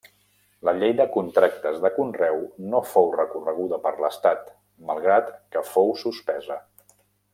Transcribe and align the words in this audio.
La 0.67 0.71
llei 0.77 0.93
de 0.99 1.05
Contractes 1.17 1.77
de 1.83 1.91
Conreu 1.97 2.41
no 2.71 2.81
fou 2.93 3.11
recorreguda 3.19 3.79
per 3.85 3.93
l'Estat, 4.05 4.49
malgrat 4.89 5.31
que 5.57 5.65
fou 5.77 5.95
suspesa. 6.07 6.59